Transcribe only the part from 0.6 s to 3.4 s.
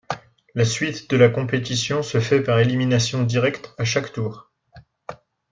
suite de la compétition se fait par élimination